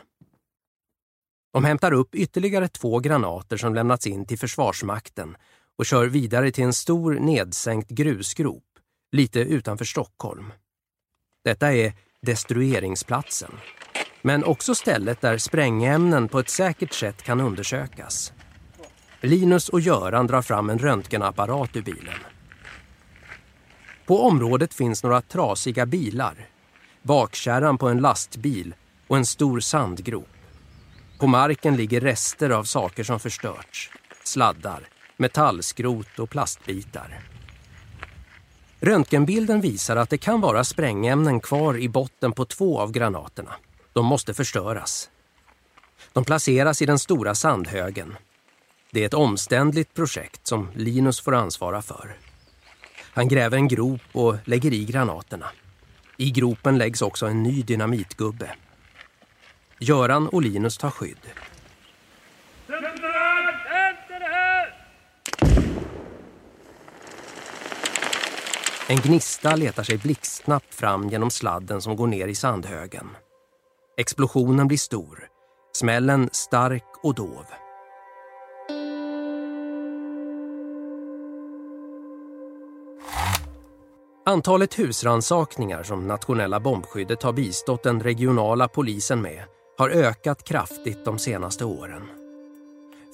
De 1.54 1.66
hämtar 1.66 1.92
upp 1.92 2.16
ytterligare 2.16 2.68
två 2.68 3.00
granater 3.00 3.58
som 3.58 3.76
lämnats 3.76 4.08
in 4.08 4.26
till 4.26 4.40
Försvarsmakten 4.40 5.38
och 5.78 5.86
kör 5.86 6.06
vidare 6.06 6.52
till 6.52 6.64
en 6.64 6.74
stor 6.74 7.14
nedsänkt 7.14 7.90
grusgrop 7.90 8.80
lite 9.12 9.40
utanför 9.40 9.86
Stockholm. 9.86 10.54
Detta 11.44 11.74
är 11.74 11.94
destrueringsplatsen, 12.22 13.52
men 14.22 14.44
också 14.44 14.76
stället 14.76 15.22
där 15.22 15.38
sprängämnen 15.38 16.28
på 16.28 16.40
ett 16.40 16.50
säkert 16.50 16.94
sätt 16.94 17.24
kan 17.24 17.42
undersökas. 17.42 18.34
Linus 19.22 19.70
och 19.70 19.80
Göran 19.80 20.28
drar 20.28 20.42
fram 20.42 20.70
en 20.70 20.80
röntgenapparat 20.80 21.76
ur 21.76 21.82
bilen. 21.82 22.20
På 24.06 24.22
området 24.22 24.74
finns 24.74 25.04
några 25.04 25.22
trasiga 25.22 25.86
bilar, 25.86 26.46
bakkärran 27.02 27.78
på 27.78 27.90
en 27.90 27.98
lastbil 27.98 28.76
och 29.08 29.18
en 29.18 29.26
stor 29.26 29.60
sandgrop. 29.60 30.28
På 31.20 31.28
marken 31.28 31.78
ligger 31.78 32.02
rester 32.02 32.50
av 32.50 32.64
saker 32.64 33.04
som 33.04 33.20
förstörts. 33.20 33.92
Sladdar, 34.24 34.90
metallskrot 35.18 36.20
och 36.20 36.30
plastbitar. 36.30 37.20
Röntgenbilden 38.80 39.62
visar 39.62 39.96
att 39.96 40.10
det 40.10 40.18
kan 40.18 40.42
vara 40.42 40.64
sprängämnen 40.64 41.40
kvar 41.40 41.78
i 41.78 41.90
botten 41.90 42.32
på 42.32 42.46
två 42.46 42.80
av 42.80 42.92
granaterna. 42.92 43.54
De 43.94 44.06
måste 44.06 44.34
förstöras. 44.34 45.10
De 46.14 46.24
placeras 46.24 46.82
i 46.82 46.86
den 46.86 47.00
stora 47.00 47.36
sandhögen. 47.36 48.16
Det 48.98 49.04
är 49.04 49.06
ett 49.06 49.14
omständligt 49.14 49.94
projekt 49.94 50.48
som 50.48 50.72
Linus 50.74 51.22
får 51.22 51.36
ansvara 51.36 51.82
för. 51.82 52.18
Han 53.02 53.28
gräver 53.28 53.58
en 53.58 53.68
grop 53.68 54.02
och 54.12 54.36
lägger 54.46 54.74
i 54.74 54.86
granaterna. 54.86 55.46
I 56.18 56.32
gropen 56.32 56.78
läggs 56.78 57.02
också 57.02 57.26
en 57.26 57.44
ny 57.44 57.64
dynamitgubbe. 57.64 58.56
Göran 59.80 60.28
och 60.28 60.42
Linus 60.42 60.78
tar 60.78 60.90
skydd. 60.90 61.18
En 68.88 68.98
gnista 68.98 69.56
letar 69.56 69.84
sig 69.84 69.98
blixtsnabbt 69.98 70.76
fram 70.76 71.10
genom 71.10 71.32
sladden 71.32 71.82
som 71.82 71.96
går 71.96 72.08
ner 72.08 72.28
i 72.28 72.36
sandhögen. 72.36 73.08
Explosionen 73.98 74.68
blir 74.68 74.78
stor, 74.78 75.28
smällen 75.74 76.30
stark 76.32 76.86
och 77.04 77.16
dov. 77.16 77.46
Antalet 84.28 84.80
husransakningar 84.80 85.84
som 85.84 86.08
nationella 86.08 86.60
bombskyddet 86.60 87.24
har 87.24 87.34
bistått 87.34 87.84
den 87.84 88.00
regionala 88.00 88.68
polisen 88.68 89.22
med 89.22 89.44
har 89.78 89.90
ökat 89.90 90.44
kraftigt 90.44 91.06
de 91.06 91.20
senaste 91.20 91.66
åren. 91.66 92.02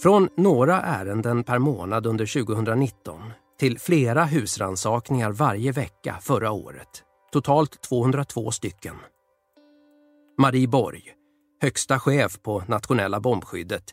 Från 0.02 0.30
några 0.38 0.82
ärenden 0.82 1.44
per 1.44 1.60
månad 1.60 2.06
under 2.06 2.44
2019 2.46 3.22
till 3.60 3.80
flera 3.80 4.26
husransakningar 4.26 5.32
varje 5.32 5.72
vecka 5.72 6.18
förra 6.22 6.52
året. 6.52 7.04
Totalt 7.32 7.82
202 7.82 8.52
stycken. 8.52 8.96
Marie 10.38 10.68
Borg, 10.68 11.04
högsta 11.62 12.00
chef 12.00 12.42
på 12.42 12.64
nationella 12.68 13.20
bombskyddet, 13.20 13.84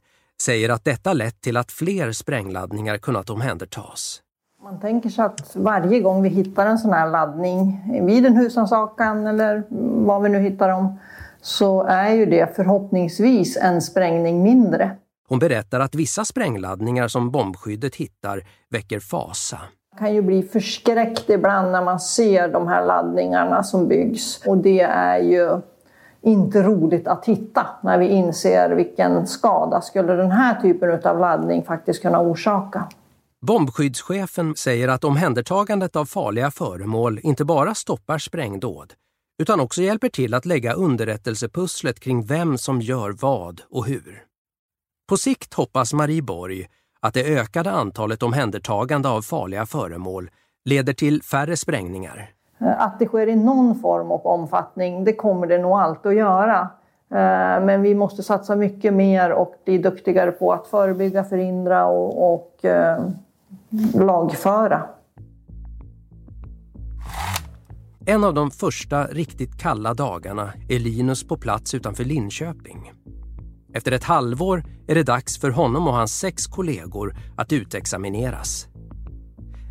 säger 0.43 0.69
att 0.69 0.85
detta 0.85 1.13
lett 1.13 1.41
till 1.41 1.57
att 1.57 1.73
fler 1.73 2.13
sprängladdningar 2.13 2.99
kunnat 2.99 3.31
omhändertas. 3.31 4.23
Man 4.71 4.81
tänker 4.81 5.11
sig 5.11 5.25
att 5.25 5.57
varje 5.57 6.01
gång 6.01 6.23
vi 6.23 6.29
hittar 6.29 6.67
en 6.67 6.79
sån 6.79 6.93
här 6.93 7.11
laddning 7.11 7.81
vid 8.07 8.27
en 8.27 8.37
husrannsakan 8.37 9.27
eller 9.27 9.65
var 10.07 10.21
vi 10.21 10.29
nu 10.29 10.39
hittar 10.39 10.69
dem 10.69 10.99
så 11.41 11.83
är 11.83 12.11
ju 12.11 12.27
det 12.27 12.57
förhoppningsvis 12.57 13.57
en 13.57 13.83
sprängning 13.83 14.43
mindre. 14.43 14.97
Hon 15.29 15.39
berättar 15.39 15.81
att 15.81 15.95
vissa 15.95 16.25
sprängladdningar 16.25 17.09
som 17.09 17.31
bombskyddet 17.31 17.97
hittar 17.97 18.43
väcker 18.71 19.01
fasa. 19.01 19.59
Man 19.93 19.99
kan 19.99 20.15
ju 20.15 20.23
bli 20.23 20.43
förskräckt 20.43 21.31
ibland 21.31 21.73
när 21.73 21.85
man 21.85 22.01
ser 22.01 22.49
de 22.49 22.69
här 22.69 22.87
laddningarna 22.87 23.63
som 23.63 23.89
byggs 23.89 24.47
och 24.47 24.57
det 24.57 24.81
är 24.81 25.19
ju 25.19 25.61
inte 26.23 26.63
roligt 26.63 27.09
att 27.09 27.27
hitta 27.27 27.67
när 27.83 27.99
vi 27.99 28.07
inser 28.09 28.71
vilken 28.71 29.27
skada 29.27 29.81
skulle 29.81 30.13
den 30.13 30.31
här 30.31 30.61
typen 30.61 31.01
av 31.05 31.19
laddning 31.19 31.63
faktiskt 31.63 32.03
kunna 32.03 32.21
orsaka. 32.21 32.89
Bombskyddschefen 33.47 34.57
säger 34.57 34.89
att 34.89 35.05
omhändertagandet 35.05 35.97
av 35.97 36.05
farliga 36.05 36.51
föremål 36.51 37.21
inte 37.23 37.45
bara 37.45 37.75
stoppar 37.75 38.19
sprängdåd 38.19 38.93
utan 39.43 39.61
också 39.61 39.83
hjälper 39.83 40.09
till 40.09 40.35
att 40.35 40.47
lägga 40.47 40.73
underrättelsepusslet 40.73 42.01
kring 42.01 42.25
vem 42.25 42.59
som 42.59 42.81
gör 42.81 43.17
vad 43.21 43.61
och 43.71 43.87
hur. 43.87 44.25
På 45.09 45.17
sikt 45.17 45.55
hoppas 45.55 45.93
Marie 45.93 46.23
Borg 46.23 46.67
att 47.01 47.15
det 47.15 47.39
ökade 47.39 47.71
antalet 47.71 48.23
omhändertagande 48.23 49.09
av 49.09 49.23
farliga 49.23 49.67
föremål 49.67 50.31
leder 50.65 50.93
till 50.93 51.23
färre 51.23 51.57
sprängningar. 51.57 52.31
Eh, 52.59 52.83
att 52.83 52.99
det 52.99 53.07
sker 53.07 53.27
i 53.27 53.37
någon 53.37 53.81
form 53.81 54.11
och 54.11 54.27
omfattning, 54.27 55.05
det 55.05 55.13
kommer 55.13 55.47
det 55.47 55.59
nog 55.59 55.73
alltid 55.73 56.11
att 56.11 56.19
göra. 56.19 56.61
Eh, 57.11 57.65
men 57.65 57.83
vi 57.83 57.95
måste 57.95 58.23
satsa 58.23 58.57
mycket 58.57 58.95
mer 58.95 59.33
och 59.33 59.55
bli 59.65 59.79
duktigare 59.79 60.33
på 60.33 60.53
att 60.53 60.67
förebygga, 60.67 61.25
förhindra 61.25 61.87
och, 61.87 62.35
och 62.35 62.65
eh, 62.65 62.99
lagföra. 63.95 64.87
En 68.07 68.25
av 68.25 68.35
de 68.35 68.51
första 68.51 69.07
riktigt 69.07 69.59
kalla 69.59 69.95
dagarna 69.95 70.53
är 70.69 70.79
Linus 70.79 71.25
på 71.25 71.37
plats 71.37 71.75
utanför 71.75 72.05
Linköping. 72.05 72.93
Efter 73.75 73.93
ett 73.93 74.05
halvår 74.05 74.65
är 74.89 74.95
det 74.95 75.03
dags 75.03 75.41
för 75.41 75.51
honom 75.51 75.89
och 75.89 75.95
hans 75.95 76.19
sex 76.19 76.47
kollegor 76.47 77.17
att 77.37 77.53
utexamineras. 77.53 78.69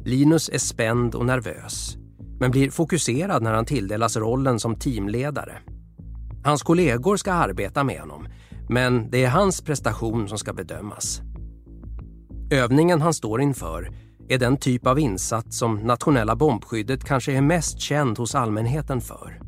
Linus 0.05 0.49
är 0.49 0.57
spänd 0.57 1.15
och 1.15 1.25
nervös, 1.25 1.97
men 2.39 2.51
blir 2.51 2.69
fokuserad 2.69 3.43
när 3.43 3.53
han 3.53 3.65
tilldelas 3.65 4.17
rollen 4.17 4.59
som 4.59 4.75
teamledare. 4.75 5.57
Hans 6.43 6.63
kollegor 6.63 7.17
ska 7.17 7.33
arbeta 7.33 7.83
med 7.83 7.99
honom, 7.99 8.27
men 8.69 9.09
det 9.09 9.23
är 9.23 9.29
hans 9.29 9.61
prestation 9.61 10.27
som 10.27 10.37
ska 10.37 10.53
bedömas. 10.53 11.21
Övningen 12.51 13.01
han 13.01 13.13
står 13.13 13.41
inför 13.41 13.89
är 14.29 14.37
den 14.37 14.57
typ 14.57 14.87
av 14.87 14.99
insats 14.99 15.57
som 15.57 15.75
nationella 15.75 16.35
bombskyddet 16.35 17.03
kanske 17.03 17.33
är 17.33 17.41
mest 17.41 17.79
känd 17.79 18.17
hos 18.17 18.35
allmänheten 18.35 19.01
för. 19.01 19.39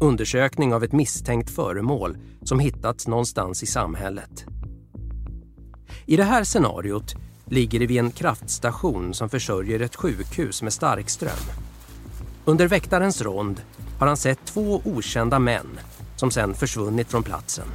Undersökning 0.00 0.74
av 0.74 0.84
ett 0.84 0.92
misstänkt 0.92 1.50
föremål 1.50 2.18
som 2.42 2.58
hittats 2.58 3.08
någonstans 3.08 3.62
i 3.62 3.66
samhället. 3.66 4.44
I 6.06 6.16
det 6.16 6.24
här 6.24 6.44
scenariot 6.44 7.14
ligger 7.46 7.80
det 7.80 7.86
vid 7.86 7.98
en 7.98 8.10
kraftstation 8.10 9.14
som 9.14 9.28
försörjer 9.28 9.80
ett 9.80 9.96
sjukhus 9.96 10.62
med 10.62 10.72
starkström. 10.72 11.54
Under 12.44 12.68
väktarens 12.68 13.22
rond 13.22 13.60
har 13.98 14.06
han 14.06 14.16
sett 14.16 14.44
två 14.44 14.82
okända 14.84 15.38
män 15.38 15.78
som 16.16 16.30
sedan 16.30 16.54
försvunnit 16.54 17.08
från 17.08 17.22
platsen. 17.22 17.66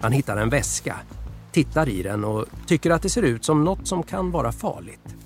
Han 0.00 0.12
hittar 0.12 0.36
en 0.36 0.50
väska, 0.50 0.96
tittar 1.52 1.88
i 1.88 2.02
den 2.02 2.24
och 2.24 2.44
tycker 2.66 2.90
att 2.90 3.02
det 3.02 3.10
ser 3.10 3.22
ut 3.22 3.44
som 3.44 3.64
något 3.64 3.86
som 3.86 4.02
kan 4.02 4.30
vara 4.30 4.52
farligt. 4.52 5.16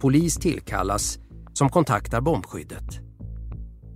Polis 0.00 0.36
tillkallas 0.36 1.18
som 1.52 1.68
kontaktar 1.68 2.20
bombskyddet. 2.20 3.00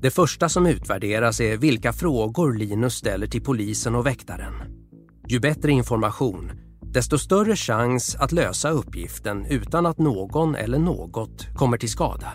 Det 0.00 0.10
första 0.10 0.48
som 0.48 0.66
utvärderas 0.66 1.40
är 1.40 1.56
vilka 1.56 1.92
frågor 1.92 2.54
Linus 2.54 2.94
ställer 2.94 3.26
till 3.26 3.42
polisen 3.42 3.94
och 3.94 4.06
väktaren. 4.06 4.54
Ju 5.28 5.40
bättre 5.40 5.70
information, 5.70 6.52
desto 6.80 7.18
större 7.18 7.56
chans 7.56 8.16
att 8.16 8.32
lösa 8.32 8.70
uppgiften 8.70 9.46
utan 9.46 9.86
att 9.86 9.98
någon 9.98 10.54
eller 10.54 10.78
något 10.78 11.46
kommer 11.56 11.78
till 11.78 11.90
skada. 11.90 12.32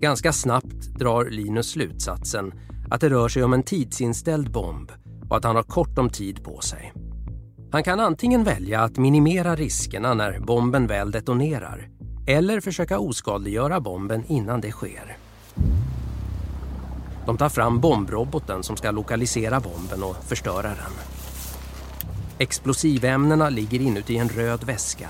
Ganska 0.00 0.32
snabbt 0.32 0.98
drar 0.98 1.24
Linus 1.24 1.70
slutsatsen 1.70 2.52
att 2.90 3.00
det 3.00 3.08
rör 3.08 3.28
sig 3.28 3.44
om 3.44 3.52
en 3.52 3.62
tidsinställd 3.62 4.52
bomb 4.52 4.92
och 5.30 5.36
att 5.36 5.44
han 5.44 5.56
har 5.56 5.62
kort 5.62 5.98
om 5.98 6.10
tid 6.10 6.44
på 6.44 6.60
sig. 6.60 6.92
Han 7.72 7.82
kan 7.82 8.00
antingen 8.00 8.44
välja 8.44 8.80
att 8.80 8.96
minimera 8.96 9.56
riskerna 9.56 10.14
när 10.14 10.38
bomben 10.38 10.86
väl 10.86 11.10
detonerar 11.10 11.88
eller 12.26 12.60
försöka 12.60 12.98
oskadliggöra 12.98 13.80
bomben 13.80 14.24
innan 14.28 14.60
det 14.60 14.70
sker. 14.70 15.16
De 17.26 17.36
tar 17.36 17.48
fram 17.48 17.80
bombroboten 17.80 18.62
som 18.62 18.76
ska 18.76 18.90
lokalisera 18.90 19.60
bomben 19.60 20.02
och 20.02 20.16
förstöra 20.24 20.68
den. 20.68 20.92
Explosivämnena 22.38 23.48
ligger 23.48 23.80
inuti 23.80 24.16
en 24.16 24.28
röd 24.28 24.64
väska. 24.64 25.08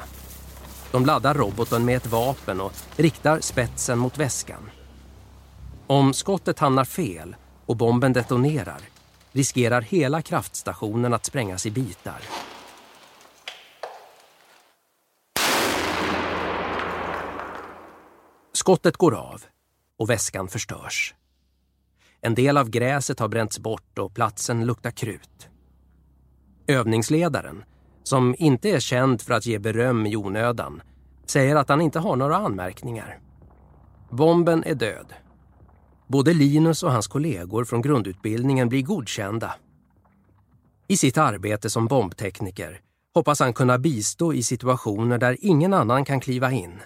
De 0.93 1.07
laddar 1.07 1.35
roboten 1.35 1.85
med 1.85 1.97
ett 1.97 2.07
vapen 2.07 2.61
och 2.61 2.73
riktar 2.97 3.41
spetsen 3.41 3.99
mot 3.99 4.19
väskan. 4.19 4.71
Om 5.87 6.13
skottet 6.13 6.59
hamnar 6.59 6.85
fel 6.85 7.37
och 7.67 7.77
bomben 7.77 8.13
detonerar 8.13 8.81
riskerar 9.33 9.81
hela 9.81 10.23
kraftstationen 10.23 11.15
att 11.15 11.25
sprängas 11.25 11.67
i 11.67 11.71
bitar. 11.71 12.21
Skottet 18.61 18.97
går 18.97 19.15
av 19.15 19.43
och 19.99 20.11
väskan 20.11 20.49
förstörs. 20.49 21.15
En 22.21 22.35
del 22.35 22.57
av 22.57 22.71
gräset 22.71 23.19
har 23.19 23.29
bränts 23.29 23.59
bort 23.59 23.99
och 23.99 24.15
platsen 24.15 24.67
luktar 24.67 24.91
krut. 24.91 25.49
Övningsledaren, 26.67 27.65
som 28.03 28.35
inte 28.39 28.69
är 28.69 28.81
känd 28.81 29.23
för 29.23 29.35
att 29.35 29.47
ge 29.47 29.59
beröm 29.59 30.07
i 30.07 30.17
onödan, 30.17 30.83
säger 31.27 31.57
att 31.57 31.69
han 31.69 31.81
inte 31.81 31.99
har 31.99 32.17
några 32.17 32.37
anmärkningar. 32.37 33.21
Bomben 34.11 34.65
är 34.65 34.75
död. 34.75 35.15
Både 36.07 36.35
Linus 36.35 36.83
och 36.83 36.93
hans 36.93 37.07
kollegor 37.09 37.65
från 37.65 37.83
grundutbildningen 37.83 38.69
blir 38.69 38.83
godkända. 38.83 39.55
I 40.89 40.97
sitt 40.97 41.19
arbete 41.19 41.71
som 41.71 41.87
bombtekniker 41.87 42.81
hoppas 43.15 43.41
han 43.41 43.55
kunna 43.55 43.79
bistå 43.79 44.35
i 44.35 44.43
situationer 44.43 45.19
där 45.19 45.37
ingen 45.41 45.75
annan 45.75 46.05
kan 46.05 46.21
kliva 46.21 46.53
in. 46.53 46.81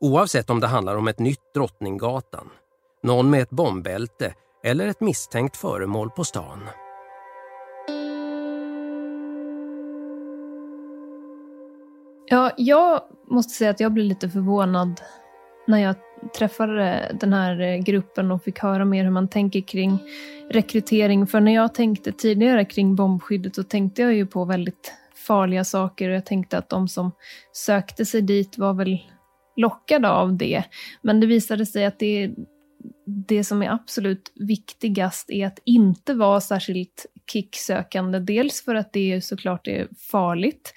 Oavsett 0.00 0.50
om 0.50 0.60
det 0.60 0.66
handlar 0.66 0.96
om 0.96 1.08
ett 1.08 1.18
nytt 1.18 1.54
Drottninggatan, 1.54 2.50
någon 3.02 3.30
med 3.30 3.42
ett 3.42 3.50
bombbälte 3.50 4.34
eller 4.64 4.86
ett 4.86 5.00
misstänkt 5.00 5.56
föremål 5.56 6.10
på 6.10 6.24
stan. 6.24 6.68
Ja, 12.26 12.50
jag 12.56 13.00
måste 13.30 13.52
säga 13.52 13.70
att 13.70 13.80
jag 13.80 13.92
blev 13.92 14.06
lite 14.06 14.30
förvånad 14.30 15.00
när 15.66 15.78
jag 15.78 15.94
träffade 16.38 16.92
eh, 16.94 17.16
den 17.16 17.32
här 17.32 17.60
eh, 17.60 17.76
gruppen 17.76 18.30
och 18.30 18.42
fick 18.42 18.58
höra 18.58 18.84
mer 18.84 19.04
hur 19.04 19.10
man 19.10 19.28
tänker 19.28 19.60
kring 19.60 19.98
rekrytering. 20.50 21.26
För 21.26 21.40
när 21.40 21.54
jag 21.54 21.74
tänkte 21.74 22.12
tidigare 22.12 22.64
kring 22.64 22.96
bombskyddet 22.96 23.54
så 23.54 23.62
tänkte 23.62 24.02
jag 24.02 24.14
ju 24.14 24.26
på 24.26 24.44
väldigt 24.44 24.92
farliga 25.26 25.64
saker 25.64 26.08
och 26.08 26.14
jag 26.14 26.26
tänkte 26.26 26.58
att 26.58 26.68
de 26.68 26.88
som 26.88 27.12
sökte 27.52 28.04
sig 28.04 28.22
dit 28.22 28.58
var 28.58 28.74
väl 28.74 28.98
lockade 29.58 30.10
av 30.10 30.36
det. 30.36 30.64
Men 31.02 31.20
det 31.20 31.26
visade 31.26 31.66
sig 31.66 31.84
att 31.84 31.98
det, 31.98 32.30
det 33.04 33.44
som 33.44 33.62
är 33.62 33.70
absolut 33.70 34.32
viktigast 34.34 35.30
är 35.30 35.46
att 35.46 35.58
inte 35.64 36.14
vara 36.14 36.40
särskilt 36.40 37.06
kicksökande. 37.32 38.18
Dels 38.18 38.64
för 38.64 38.74
att 38.74 38.92
det 38.92 39.24
såklart 39.24 39.66
är 39.68 39.88
farligt, 40.10 40.74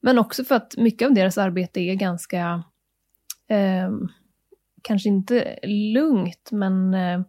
men 0.00 0.18
också 0.18 0.44
för 0.44 0.54
att 0.54 0.76
mycket 0.76 1.08
av 1.08 1.14
deras 1.14 1.38
arbete 1.38 1.80
är 1.80 1.94
ganska, 1.94 2.62
eh, 3.48 3.90
kanske 4.82 5.08
inte 5.08 5.58
lugnt, 5.62 6.48
men 6.52 6.94
eh, 6.94 7.20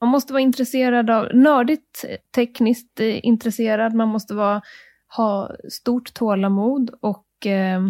man 0.00 0.10
måste 0.10 0.32
vara 0.32 0.42
intresserad 0.42 1.10
av, 1.10 1.28
nördigt 1.34 2.04
tekniskt 2.34 3.00
eh, 3.00 3.26
intresserad, 3.26 3.94
man 3.94 4.08
måste 4.08 4.34
vara, 4.34 4.62
ha 5.16 5.50
stort 5.68 6.14
tålamod 6.14 6.90
och 7.00 7.46
eh, 7.46 7.88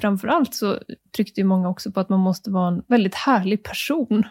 framförallt 0.00 0.54
så 0.54 0.78
tryckte 1.16 1.40
ju 1.40 1.44
många 1.44 1.68
också 1.68 1.92
på 1.92 2.00
att 2.00 2.08
man 2.08 2.20
måste 2.20 2.50
vara 2.50 2.68
en 2.68 2.82
väldigt 2.88 3.14
härlig 3.14 3.62
person. 3.62 4.24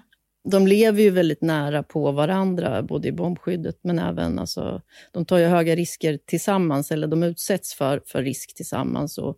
De 0.51 0.67
lever 0.67 1.03
ju 1.03 1.09
väldigt 1.09 1.41
nära 1.41 1.83
på 1.83 2.11
varandra, 2.11 2.83
både 2.83 3.07
i 3.07 3.11
bombskyddet 3.11 3.79
men 3.81 3.99
även... 3.99 4.39
Alltså, 4.39 4.81
de 5.11 5.25
tar 5.25 5.37
ju 5.37 5.45
höga 5.45 5.75
risker 5.75 6.19
tillsammans, 6.25 6.91
eller 6.91 7.07
de 7.07 7.23
utsätts 7.23 7.73
för, 7.73 8.01
för 8.05 8.23
risk 8.23 8.55
tillsammans. 8.55 9.17
Och 9.17 9.37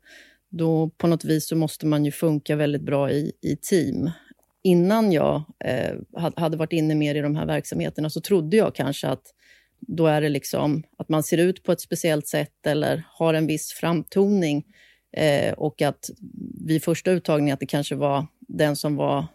då 0.49 0.89
på 0.97 1.07
något 1.07 1.25
vis 1.25 1.47
så 1.47 1.55
måste 1.55 1.85
man 1.85 2.05
ju 2.05 2.11
funka 2.11 2.55
väldigt 2.55 2.81
bra 2.81 3.11
i, 3.11 3.31
i 3.41 3.55
team. 3.55 4.11
Innan 4.63 5.11
jag 5.11 5.43
eh, 5.65 5.95
hade 6.35 6.57
varit 6.57 6.73
inne 6.73 6.95
mer 6.95 7.15
i 7.15 7.21
de 7.21 7.35
här 7.35 7.45
verksamheterna 7.45 8.09
så 8.09 8.21
trodde 8.21 8.57
jag 8.57 8.75
kanske 8.75 9.07
att 9.07 9.23
då 9.79 10.07
är 10.07 10.21
det 10.21 10.29
liksom 10.29 10.83
att 10.97 11.09
man 11.09 11.23
ser 11.23 11.37
ut 11.37 11.63
på 11.63 11.71
ett 11.71 11.81
speciellt 11.81 12.27
sätt 12.27 12.67
eller 12.67 13.03
har 13.07 13.33
en 13.33 13.47
viss 13.47 13.73
framtoning 13.73 14.65
Eh, 15.13 15.54
och 15.54 15.82
att 15.82 16.10
vid 16.65 16.84
första 16.84 17.12
uttagningen 17.12 17.54
att 17.54 17.60
det 17.60 17.65
kanske 17.65 17.95
var 17.95 18.28
den 18.39 18.76
som 18.76 18.95
var 18.95 19.28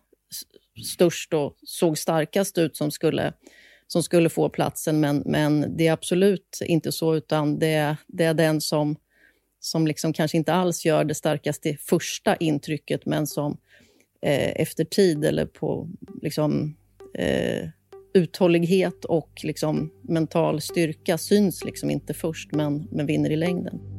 störst 0.84 1.34
och 1.34 1.56
såg 1.62 1.98
starkast 1.98 2.58
ut 2.58 2.76
som 2.76 2.90
skulle, 2.90 3.32
som 3.86 4.02
skulle 4.02 4.28
få 4.28 4.48
platsen. 4.48 5.00
Men, 5.00 5.22
men 5.26 5.76
det 5.76 5.86
är 5.86 5.92
absolut 5.92 6.58
inte 6.64 6.92
så, 6.92 7.14
utan 7.14 7.58
det, 7.58 7.96
det 8.06 8.24
är 8.24 8.34
den 8.34 8.60
som, 8.60 8.96
som 9.60 9.86
liksom 9.86 10.12
kanske 10.12 10.36
inte 10.36 10.52
alls 10.52 10.84
gör 10.84 11.04
det 11.04 11.14
starkaste 11.14 11.76
första 11.80 12.36
intrycket, 12.36 13.06
men 13.06 13.26
som 13.26 13.58
eh, 14.22 14.60
efter 14.60 14.84
tid 14.84 15.24
eller 15.24 15.46
på 15.46 15.88
liksom, 16.22 16.76
eh, 17.14 17.68
uthållighet 18.14 19.04
och 19.04 19.40
liksom 19.42 19.90
mental 20.02 20.60
styrka 20.60 21.18
syns 21.18 21.64
liksom 21.64 21.90
inte 21.90 22.14
först, 22.14 22.52
men, 22.52 22.88
men 22.90 23.06
vinner 23.06 23.30
i 23.30 23.36
längden. 23.36 23.95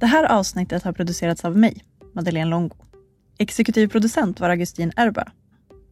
Det 0.00 0.06
här 0.06 0.24
avsnittet 0.24 0.82
har 0.82 0.92
producerats 0.92 1.44
av 1.44 1.56
mig, 1.56 1.84
Madeleine 2.12 2.50
Longo. 2.50 2.76
Exekutiv 3.38 3.88
producent 3.88 4.40
var 4.40 4.50
Augustin 4.50 4.92
Erba. 4.96 5.32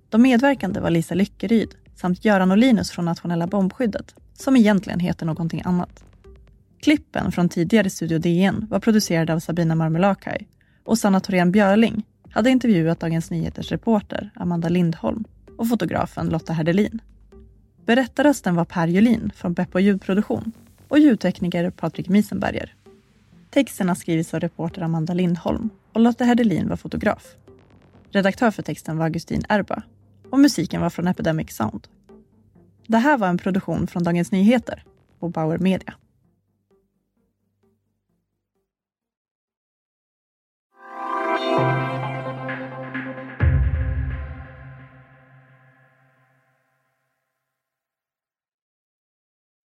De 0.08 0.22
medverkande 0.22 0.80
var 0.80 0.90
Lisa 0.90 1.14
Lyckeryd 1.14 1.74
samt 1.96 2.24
Göran 2.24 2.50
och 2.50 2.58
Linus 2.58 2.90
från 2.90 3.04
Nationella 3.04 3.46
bombskyddet, 3.46 4.14
som 4.34 4.56
egentligen 4.56 5.00
heter 5.00 5.26
någonting 5.26 5.62
annat. 5.64 6.04
Klippen 6.80 7.32
från 7.32 7.48
tidigare 7.48 7.90
Studio 7.90 8.18
DN 8.18 8.66
var 8.70 8.80
producerade 8.80 9.34
av 9.34 9.38
Sabina 9.38 9.74
Marmelakai 9.74 10.46
och 10.84 10.98
Sanna 10.98 11.20
Thorén 11.20 11.52
Björling 11.52 12.02
hade 12.30 12.50
intervjuat 12.50 13.00
Dagens 13.00 13.30
Nyheters 13.30 13.72
reporter 13.72 14.30
Amanda 14.34 14.68
Lindholm 14.68 15.24
och 15.56 15.68
fotografen 15.68 16.28
Lotta 16.28 16.52
Herdelin. 16.52 17.00
Berättarrösten 17.86 18.54
var 18.54 18.64
Per 18.64 18.86
Julin 18.86 19.30
från 19.34 19.54
Beppo 19.54 19.78
ljudproduktion 19.78 20.52
och 20.88 20.98
ljudtekniker 20.98 21.70
Patrik 21.70 22.08
Miesenberger. 22.08 22.74
Texten 23.50 23.88
har 23.88 23.94
skrivits 23.94 24.34
av 24.34 24.40
reporter 24.40 24.82
Amanda 24.82 25.14
Lindholm 25.14 25.70
och 25.92 26.00
Lotta 26.00 26.24
Hedelin 26.24 26.68
var 26.68 26.76
fotograf. 26.76 27.36
Redaktör 28.10 28.50
för 28.50 28.62
texten 28.62 28.98
var 28.98 29.04
Augustin 29.04 29.42
Erba 29.48 29.82
och 30.30 30.40
musiken 30.40 30.80
var 30.80 30.90
från 30.90 31.08
Epidemic 31.08 31.56
Sound. 31.56 31.88
Det 32.86 32.98
här 32.98 33.18
var 33.18 33.28
en 33.28 33.38
produktion 33.38 33.86
från 33.86 34.04
Dagens 34.04 34.32
Nyheter 34.32 34.84
och 35.18 35.30
Bauer 35.30 35.58
Media. 35.58 35.94